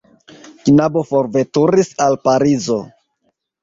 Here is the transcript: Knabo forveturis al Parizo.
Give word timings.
Knabo 0.69 1.05
forveturis 1.11 1.95
al 2.09 2.21
Parizo. 2.27 2.85